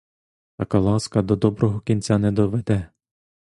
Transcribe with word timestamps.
Така 0.57 0.79
ласка 0.79 1.21
до 1.21 1.35
доброго 1.35 1.79
кінця 1.79 2.17
не 2.17 2.31
доведе! 2.31 2.91